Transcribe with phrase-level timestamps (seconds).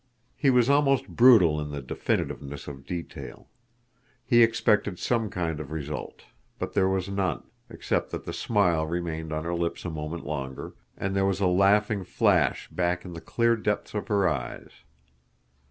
[0.35, 3.49] He was almost brutal in the definiteness of detail.
[4.25, 6.23] He expected some kind of result.
[6.57, 10.73] But there was none, except that the smile remained on her lips a moment longer,
[10.97, 14.71] and there was a laughing flash back in the clear depths of her eyes.